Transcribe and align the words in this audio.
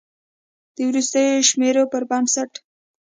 د 0.75 0.77
وروستیو 0.89 1.45
شمیرو 1.49 1.83
پر 1.91 2.03
بنسټ 2.09 2.51